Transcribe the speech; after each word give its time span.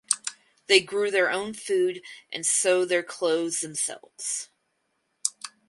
They 0.65 0.79
grew 0.79 1.11
their 1.11 1.29
own 1.29 1.53
food 1.53 2.01
and 2.33 2.43
sew 2.43 2.85
their 2.85 3.03
clothes 3.03 3.61
themselves. 3.61 4.49